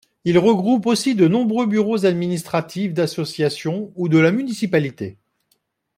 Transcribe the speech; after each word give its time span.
Il 0.25 0.39
regroupe 0.39 0.87
aussi 0.87 1.13
de 1.13 1.27
nombreux 1.27 1.67
bureaux 1.67 2.07
administratifs 2.07 2.91
d'associations 2.91 3.91
ou 3.95 4.09
de 4.09 4.17
la 4.17 4.31
municipalité. 4.31 5.19